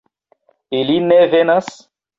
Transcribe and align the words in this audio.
Ili 0.79 0.97
ne 1.13 1.21
venas? 1.37 1.73